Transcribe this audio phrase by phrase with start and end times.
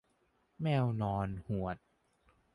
[0.61, 1.77] แมวนอนหวด